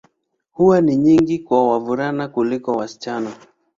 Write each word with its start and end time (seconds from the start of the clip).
Huwa 0.51 0.81
ni 0.81 0.95
nyingi 0.95 1.39
kwa 1.39 1.67
wavulana 1.69 2.27
kuliko 2.27 2.71
wasichana. 2.71 3.31